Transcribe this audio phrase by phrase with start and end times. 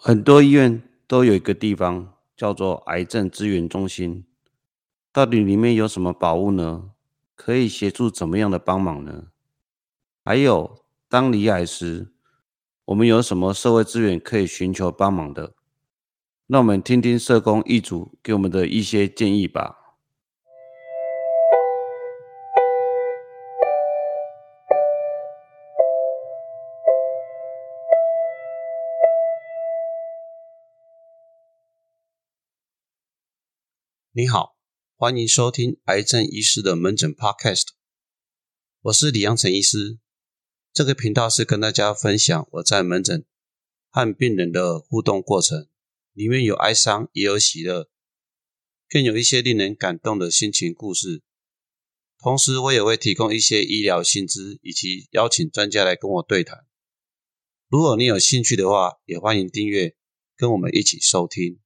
[0.00, 4.24] 很多医院都有一个地方叫做癌症资源中心，
[5.12, 6.92] 到底里面有什么宝物呢？
[7.34, 9.24] 可以协助怎么样的帮忙呢？
[10.24, 12.12] 还有，当离癌时，
[12.84, 15.54] 我们有什么社会资源可以寻求帮忙的？
[16.46, 19.87] 那我们听听社工一组给我们的一些建议吧。
[34.18, 34.56] 你好，
[34.96, 37.66] 欢迎收听癌症医师的门诊 Podcast。
[38.80, 40.00] 我是李阳成医师。
[40.72, 43.24] 这个频道是跟大家分享我在门诊
[43.90, 45.68] 和病人的互动过程，
[46.14, 47.88] 里面有哀伤，也有喜乐，
[48.88, 51.22] 更有一些令人感动的心情故事。
[52.18, 56.66] 同时，我也会提供一些医疗薪资，以及邀请专家来跟我对谈。
[57.68, 59.94] 如果你有兴趣的话，也欢迎订阅，
[60.36, 61.60] 跟我们一起收听。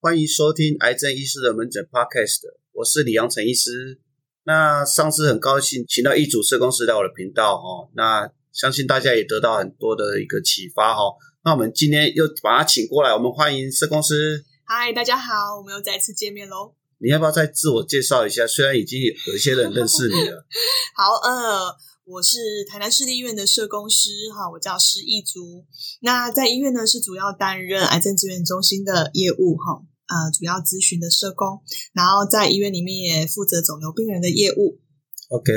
[0.00, 3.98] 欢迎收听癌症医师的门诊 Podcast，我是李阳成医师。
[4.44, 11.02] 那上次很高兴请到一组社工师来我的频道哦，那相信大家也得到很多的一个启发哈。
[11.42, 14.44] 那我们今天又把他请过来，我们欢迎社工师。
[14.64, 16.76] 嗨，大家好，我们又再次见面喽。
[16.98, 18.46] 你要不要再自我介绍一下？
[18.46, 20.46] 虽然已经有一些人认识你了。
[20.94, 21.76] 好，呃。
[22.10, 25.66] 我是台南市立医院的社工师，哈，我叫施义竹。
[26.00, 31.60] 那在医院呢，是主要担任癌症资源中心的业务，哈，呃，主要咨询的社工。
[31.92, 34.80] 然后在医院里面也负责肿瘤病人的业务。
[35.28, 35.52] OK，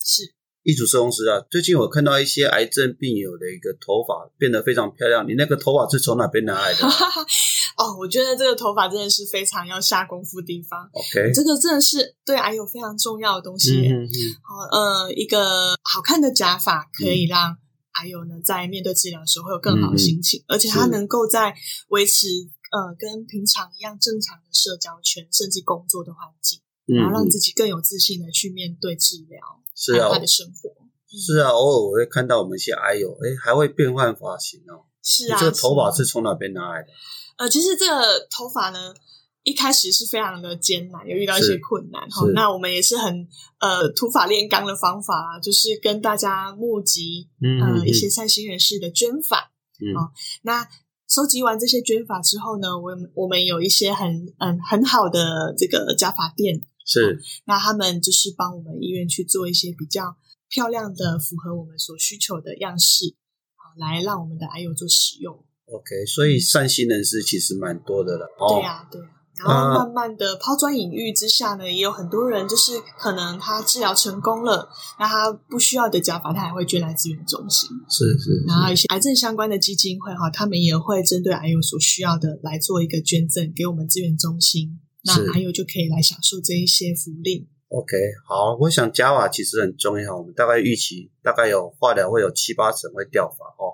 [0.00, 1.44] 是一组社工师啊。
[1.50, 6.80] 最近我看到一些癌症病友的一个头发变得非常漂亮，你那个头发是从哪边拿来的？
[7.76, 10.88] 哦，我觉得这个头发真的是非常要下功夫的地方。
[10.92, 13.88] OK，这个真的是对癌友非常重要的东西。
[13.88, 14.08] 嗯嗯。
[14.42, 17.56] 好，呃，一个好看的假发可以让
[17.92, 21.54] 癌友呢在面对治疗的时候会有更好的心情，而且它能够在
[21.88, 22.26] 维持
[22.72, 29.38] 呃跟平常一样正常的社交圈，甚至工作的环境，然后让自己更有自信的去面对治疗，
[29.76, 30.70] 是啊，他的生活。
[31.06, 34.88] 是啊，偶尔我会看到我们一些癌友，哎，还会变换发型哦。
[35.02, 36.88] 是啊，这个头发是从哪边拿来的？
[37.36, 38.94] 呃，其实这个头发呢，
[39.42, 42.24] 一开始是非常的艰难，有遇到一些困难哈。
[42.32, 43.28] 那我们也是很
[43.58, 47.28] 呃土法炼钢的方法，就是跟大家募集
[47.60, 49.52] 呃一些善心人士的捐法。
[49.96, 50.12] 哦，
[50.42, 50.66] 那
[51.12, 60.16] 收集完这些捐法之后呢，我我们有一些很嗯很好的这个加法店，是那他们就是帮我们医院去做一些比较
[60.48, 63.14] 漂亮的、符合我们所需求的样式，
[63.56, 65.34] 好来让我们的癌友做使用。
[65.66, 68.24] OK，所以善心人士其实蛮多的了。
[68.38, 69.00] 哦对呀，对。
[69.44, 77.68] 然后慢慢的抛砖引玉之下呢，也有很多人就是可能他治疗成功了，那他不需要的假发，他还会捐来资源中心。
[77.88, 78.44] 是是。
[78.46, 87.48] 然后一些癌症相关的基金会哈，他们也会针对癌友所需要的来做一个捐赠给我们资源中心，那癌友就可以来享受这一些福利。
[87.68, 87.96] OK，
[88.28, 93.72] 好，我想假发其实很重要，我们大概预期大概有化疗会有七八成会掉发哦。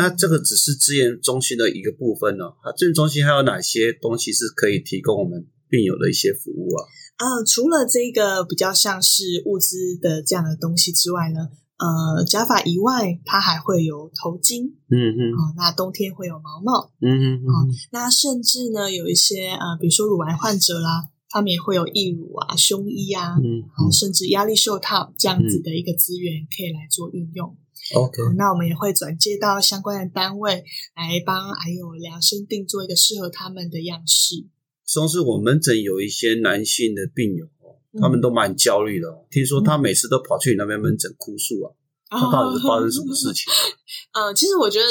[0.00, 6.88] 那这个只是资源中心的一个部分呢，啊，资源中心还有哪些东西是可以提供我们病友的一些服务啊？
[7.20, 17.48] 呃，除了这个比较像是物资的这样的东西之外呢，呃，假发以外，它还会有头巾，嗯嗯，哦，那冬天会有毛毛，嗯嗯嗯，
[17.92, 27.56] 那甚至呢，有一些呃，比如说乳癌患者啦，他们也会有义乳啊、胸衣啊，嗯，好，甚至压力袖套这样子的一个资源可以来做运用。
[27.94, 30.64] OK，那我们也会转接到相关的单位
[30.94, 34.44] 来帮癌友量身定做一个适合他们的样式。
[34.92, 39.24] 同时，我门诊有一些男性的病友哦，他们都蛮焦虑的哦。
[39.30, 41.70] 听说他每次都跑去你那边门诊哭诉啊，
[42.10, 43.52] 他到底是发生什么事情？
[44.12, 44.86] 呃，其实我觉得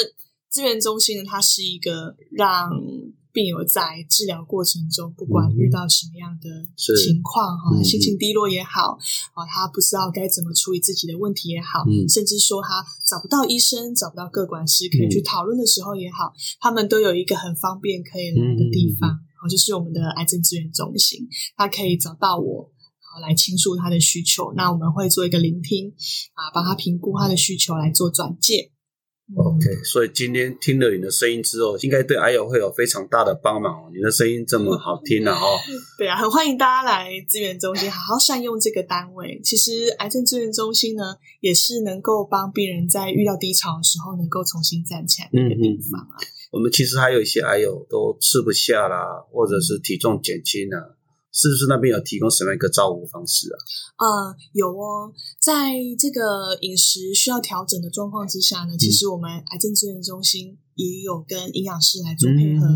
[0.48, 2.70] 资源中心呢，它是一个让。
[3.32, 8.98] 病友在治疗过程中，不管遇到什么样的情况哈，心情低落也好，
[9.34, 22.70] 啊，他不知道该怎么处理自己的问题也好，甚至说他找不到医生、找不到各管师可以去讨论的时候也好，他们都有一个很方便可以来的地方，然后，就是我们的癌症资源中心，他可以找到我，
[23.00, 25.90] 好来倾诉他的需求，那我们会做一个聆听，
[26.34, 28.72] 啊，帮他评估他的需求来做转介。
[29.36, 33.90] OK，所以今天听了你的声音之后，应该对癌友会有非常大的帮忙哦。
[33.94, 35.56] 你的声音这么好听啊，哦，
[35.96, 39.40] 对啊，很欢迎大家来资源中心，好好善用这个单位。
[39.44, 46.18] 其实癌症资源中心呢，也是能够帮病人在遇到低潮的时候，能够重新站起来的一个地方啊。
[46.50, 50.96] 我们其实还有一些癌友都吃不下啦，或者是体重减轻了。
[51.32, 53.56] 是不是那边有提供什么一个照顾方式啊？
[53.98, 62.66] 呃，有哦，在这个饮食需要调整的状况之下呢，其实我们癌症资源中心也有跟营养师来做配合。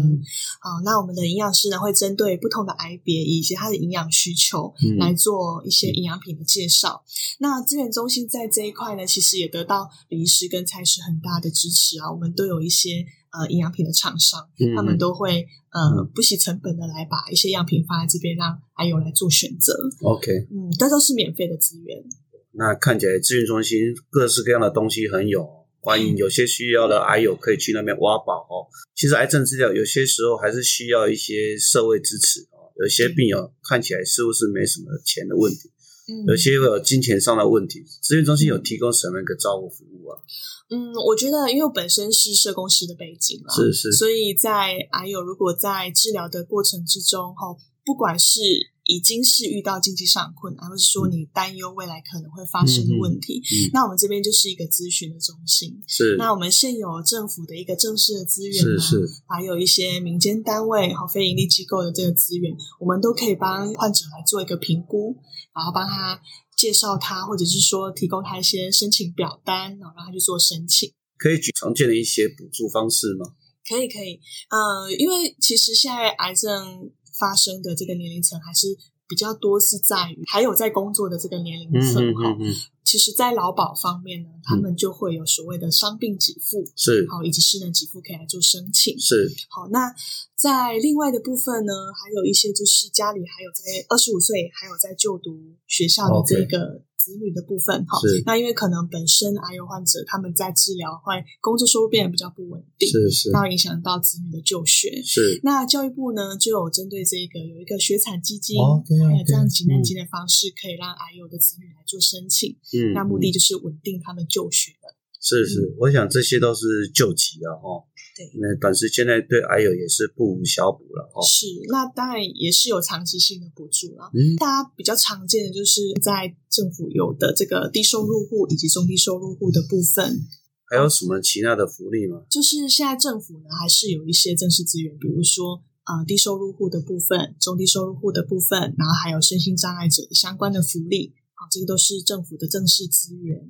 [0.60, 7.02] 好，那我们的营养师呢，会针对不同的癌别以及它的营养需求来做一些营养品的介绍。
[7.38, 12.12] 那资源中心在这一块呢，其实也得到李医师跟蔡师很大的支持啊。
[12.12, 13.04] 我们都有一些
[13.36, 19.74] 呃营养品的厂商，他们都会呃不惜成本的来把一些样品放在这边，让癌友来做选择。
[20.02, 22.04] OK，嗯，但都是免费的资源。
[22.52, 25.44] 那看起来咨询中心各式各样的东西很有，
[25.80, 28.70] 欢迎有些需要的癌友可以去那边挖宝哦。
[28.94, 32.70] 其实癌症治疗有些时候还是需要一些社会支持哦。
[32.80, 35.70] 有些病友看起来似乎是没什么钱的问题，
[36.06, 40.20] 嗯，有些有金钱上的问题，资源中心有提供什么样的照顾服务啊？
[40.68, 48.40] 嗯，我觉得因为我本身是社工师的背景嘛，是是，所以在还有如果在治疗的过程之中，哈，不管是
[48.86, 53.42] 已经是遇到经济上困难，或是说你担忧未来可能会发生的问题，
[53.72, 55.82] 那我们这边就是一个咨询的中心。
[55.86, 65.16] 是，那我们现有政府的一个正式的资源，是是，还有一些民间单位和非营利机构的这个资源，我们都可以帮患者来做一个评估，
[65.54, 66.20] 然后帮他
[66.54, 70.92] 介绍他，或者是说提供他一些申请表单，然后让他去做申请。
[71.16, 73.32] 可以举常见的一些补助方式吗？
[73.66, 74.20] 可以，可以。
[74.50, 76.90] 呃，因为其实现在癌症。
[77.18, 78.76] 发生的这个年龄层还是
[79.06, 82.36] 比较多，是在于还有在工作的这个年龄层哈。
[82.84, 88.98] 其实，在劳保方面呢，他们就会有所谓的伤病给付，是好，以及失能给付可以来做申请。
[88.98, 89.94] 是好，那
[90.36, 96.82] 在另外的部分呢，还有一些就是家里还有在二十五岁还有在就读学校的这个。
[97.04, 105.02] 子女的部分哈，那因为可能本身癌友患者他们在治疗会工作收入变得比较不稳定，是是，那影响到子女的就学。
[105.04, 112.56] 是，那教育部呢就有针对这个有一个学产基金，还有这样急难金的方式，可以让癌友的子女来做申请。
[112.72, 114.96] 嗯，那目的就是稳定他们就学的。
[115.20, 117.84] 是是，我想这些都是救急啊，哈。
[118.14, 121.18] 对，那短时间内对癌友也是不无小补了，哦。
[121.26, 124.08] 是，那当然也是有长期性的补助了。
[124.14, 130.22] 嗯，大家比较常见的就是在政府有的这个低收入户以及中低收入户的部分。
[130.70, 132.22] 还有什么其他的福利吗？
[132.30, 141.12] 就是现在政府呢，还是有一些正式资源，比如说呃低收入户的部分、中低收入户的部分，然后还有身心障碍者的相关的福利。
[141.34, 143.44] 好，这个都是政府的正式资源。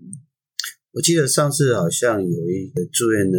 [0.93, 3.38] 我记得上次好像有一个住院的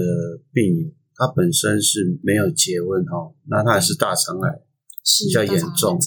[0.51, 4.61] 病友，他本身是没有结婚哦，那他也是大肠癌，
[5.03, 5.99] 是比较严重。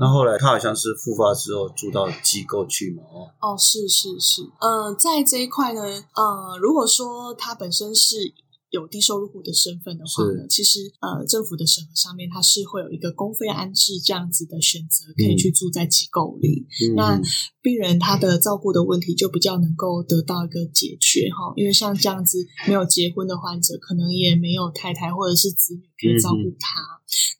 [0.00, 3.02] 那后来他好像是复发之后住到机构去嘛？
[3.12, 8.34] 哦，哦，是是是，呃，在这一块呢，呃，如果说他本身是。
[8.70, 16.66] 有低收入户的身份的话呢，其实呃，政府的审核上面它是会有一个公费安置这样子的选择，可以去住在机构里。
[16.94, 17.20] 那
[17.60, 22.38] 病人他的照顾的问题就比较能够得到一个解决哈，因为像这样子
[22.68, 26.80] 没有结婚的患者，可能也没有太太或者是子女可以照顾他。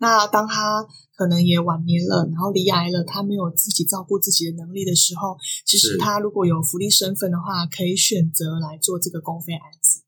[0.00, 0.84] 那当他
[1.14, 10.02] 可能也晚年了，然后离癌了，他没有自己照顾自己的能力的时候，其实他如果有福利身份的话，可以选择来做这个公费安置。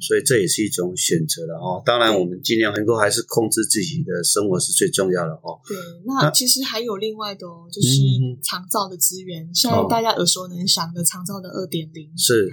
[0.00, 1.82] 所以这也是一种选择了哦。
[1.84, 5.58] 当然，我们尽量能够还是控制自己的生活是最重要的哦。
[5.66, 5.76] 对，
[6.06, 7.98] 那其实还有另外的哦，就是
[8.42, 12.48] 长照的资源，现在大家耳熟能详的长照的二点零是。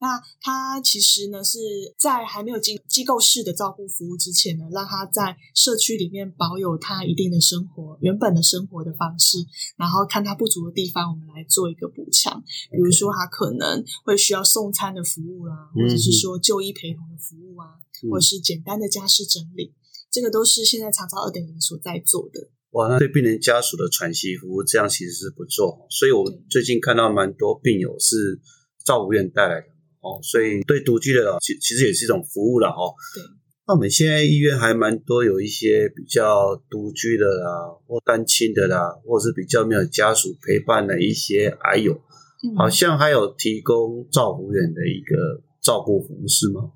[0.00, 1.58] 那它其实呢是
[1.96, 9.38] 在还没有进机构式的照顾服务之前呢，让他在社区里面保有他一定的生活原本的生活的方式，
[9.76, 12.42] 然后看他不足的地方，我们来做一个补强。
[12.72, 16.71] 比如说他可能会需要送餐的服务啦，或者是说就医。
[16.72, 17.78] 陪同的服务啊，
[18.10, 19.72] 或者是简单的家事整理，
[20.10, 22.50] 这个都是现在长照二点零所在做的。
[22.72, 25.86] 哇，那对病人家属的喘息服务，这样其实是不错。
[25.90, 28.40] 所以我最近看到蛮多病友是
[28.82, 29.66] 照护院带来的
[30.00, 32.96] 哦，所以对独居的其其实也是一种服务了哦。
[33.14, 33.22] 对，
[33.66, 42.00] 那我们现在医院还蛮多有一些比较独居的啦，或单亲的啦，或者是比较没有家属陪伴的一些癌友，
[42.56, 45.42] 好像还有提供照护院的一个。
[45.62, 46.72] 照顾服务是吗？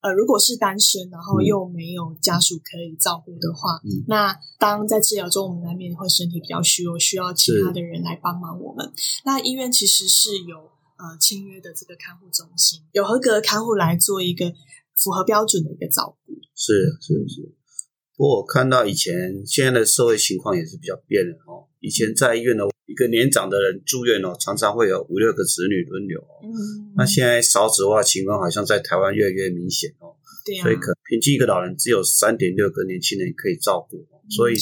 [0.00, 8.92] 呃，如果是单身，然后又没有家属可以照顾的话，嗯那当在治疗中，我们难免会身体比较虚弱，需要其他的人来帮忙我们。
[9.24, 14.52] 那医院其实是有呃签约的这个看护中心，有合格的看护来做一个
[14.94, 16.32] 符合标准的一个照顾。
[16.54, 17.54] 是是是。
[18.16, 21.66] 不过我看到以前现在的社会情况也是比较变了哦。
[21.80, 26.18] 以前在医院的一个年长的人住院哦，常常会有五六个子女轮流。
[26.42, 30.16] 嗯，那现在少子化情况好像在台湾越来越明显哦。
[30.42, 34.54] 对啊所以可平均一个老人只有三点六个年轻人可以照顾，所以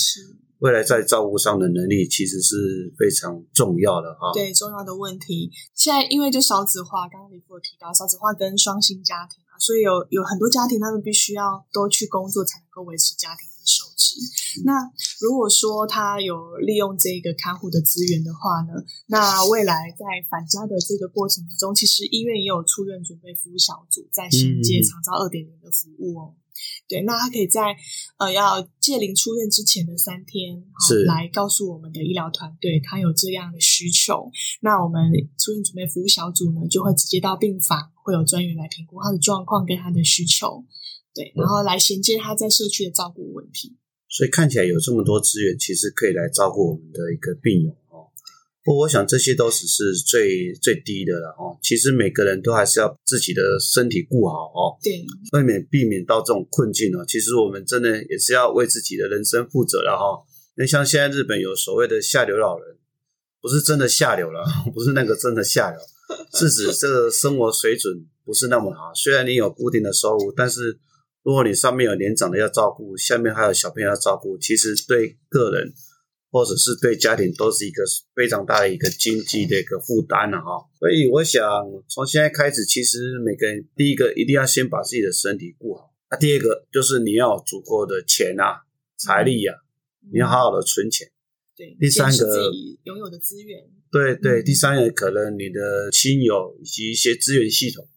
[0.58, 4.32] 未来在照顾上的能力其实是非常重要的哈。
[4.34, 5.52] 对，重要的问题。
[5.72, 13.85] 现在因为就少子化，刚刚李副有提到少子化跟双薪家庭啊，所以有有很多家庭，他们必须要都去工作才能够维持家庭的收
[14.20, 14.62] 支。
[14.64, 14.72] 那
[15.20, 18.72] 如果说他有利用这个看护的资源的话呢，
[19.06, 26.34] 那未来在返家的这个过程之中，其实医院也有出院准备服务小组在衔接长照二点零的服务哦。
[26.88, 27.76] 对，那他可以在
[28.16, 34.30] 呃要借龄出院之前的三天，是来告诉我们的医疗团队他有这样的需求，
[34.62, 40.64] 那我们出院准备服务小组呢就会直接到病房，会有专员来评估他的状况跟他的需求，
[41.12, 43.76] 对，然后来衔接他在社区的照顾问题。
[44.08, 48.08] 所以看起来有这么多资源，其实可以来照顾我们的一个病友哦。
[48.64, 51.56] 不过，我想这些都只是最最低的了哦。
[51.62, 57.04] 其实每个人都还是要自己的身体顾好哦，对，避免避免到这种困境哦。
[57.06, 60.24] 其实我们真的也是要为自己的人生负责了哈。
[60.56, 62.76] 那像现在日本有所谓的下流老人，
[63.40, 64.44] 不是真的下流了，
[64.74, 65.78] 不是那个真的下流，
[66.34, 68.92] 是指这个生活水准不是那么好。
[68.94, 70.76] 虽然你有固定的收入，但是
[71.26, 75.74] 如果你上面有年长的要照顾，下面还有小朋友要照顾，其实对个人。
[76.28, 77.82] 或者是对家庭都是一个
[78.14, 81.42] 非常大的一个经济的一个负担了哈，所以我想
[81.88, 88.66] 从现在开始，其实每个人第一个一定要先把自己的身体顾好，那第二个就是你要有足够的钱啊、
[88.98, 89.54] 财力呀，
[90.12, 91.10] 你要好好的存钱。
[91.56, 92.50] 对，第三个
[92.82, 93.58] 拥有的资源，
[93.90, 97.88] 对对，第三个可能你的亲友以及一些资源系统，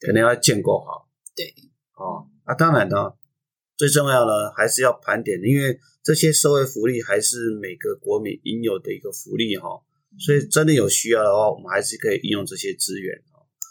[0.00, 1.08] 可能要建构好。
[1.36, 1.54] 对，
[1.94, 2.96] 哦，那当然呢，
[3.76, 5.78] 最重要的还是要盘点，因为。
[6.06, 9.66] 这些社会福利还是每个国民应有的一个福利哈，
[10.20, 13.12] 所以真的有需要的话，我们还是可以应用这些资源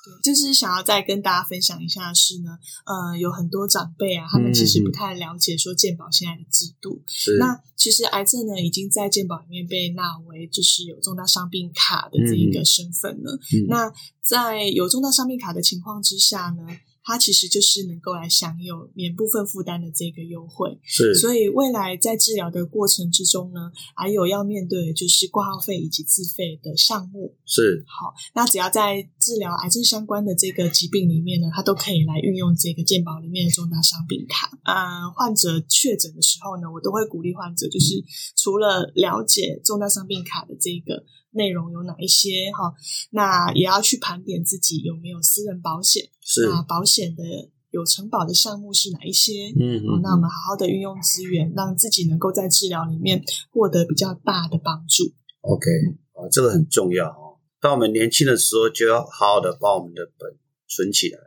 [0.03, 7.01] 对，就是想要再跟大家分享一下是呢，呃，有很多长辈啊，他们其实不太了解说健保现在的制度。
[7.39, 13.39] 那其实癌症呢，已经在健保里面被纳为就是有重大伤病卡的这一个身份了。
[13.69, 13.89] 那
[14.21, 16.67] 在有重大伤病卡的情况之下呢？
[17.05, 21.13] 它其实就是能够来享有免部分负担的这个优惠，是。
[21.13, 27.37] 所以未来在治疗的过程之中呢，还有要面对的就是挂号费以及自费的项目。
[27.45, 27.85] 是。
[27.87, 34.49] 好，那只要在治疗癌症相关的这个疾病里面呢，它都可以来运用这个健保里面的重大伤病卡。
[34.63, 38.03] 啊，患者确诊的时候呢，我都会鼓励患者，就是
[38.35, 41.03] 除了了解重大伤病卡的这个。
[41.35, 42.73] 内容有哪一些哈？
[43.11, 47.23] 那也要去盘点自己有没有私人保险，是啊，保险的
[47.71, 49.51] 有承保的项目是哪一些？
[49.59, 55.13] 嗯嗯，那我们好好的运用资源，让自己能够在治疗里面获得比较大的帮助。
[55.41, 55.69] OK，
[56.13, 57.37] 啊，这个很重要哦。
[57.59, 60.37] 当我们年轻的时候，就要好好的把我们的本
[60.67, 61.19] 存起来。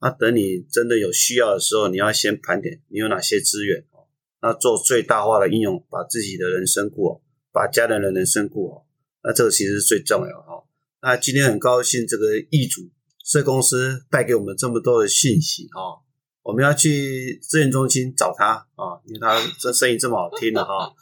[0.00, 4.06] 那等你真的有需要的时候，你要先盘点你有哪些资源哦，
[4.42, 7.20] 那做最大化的应用，把自己的人生过好，
[7.52, 8.85] 把家人的人生过好。
[9.26, 10.62] 那这个其实是最重要哈。
[11.02, 12.88] 那今天很高兴，这个易主
[13.24, 16.00] 社公司带给我们这么多的信息哈。
[16.42, 20.94] 我们要去资源中心找他啊，因为他这声音这么好听的哈。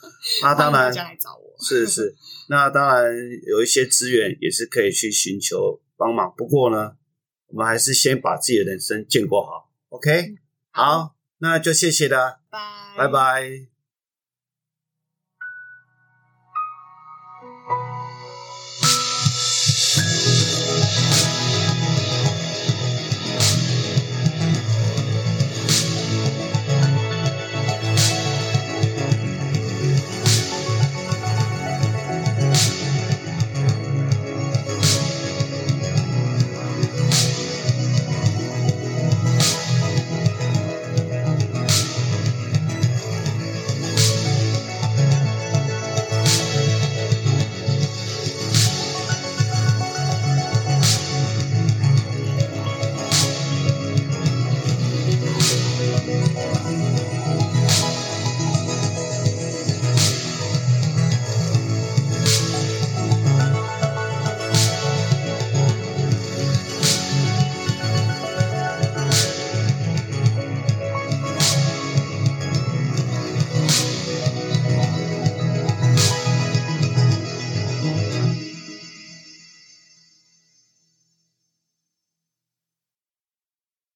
[0.43, 0.91] 那当然，
[1.61, 2.17] 是是。
[2.49, 3.15] 那当然
[3.47, 6.33] 有一些资源也是可以去寻求帮忙。
[6.35, 6.97] 不过呢，
[7.49, 9.71] 我们还是先把自己的人生建构好。
[9.91, 10.37] OK，
[10.71, 13.74] 好，那就谢谢啦，拜拜拜。